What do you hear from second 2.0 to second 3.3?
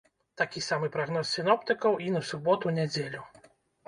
і на суботу-нядзелю.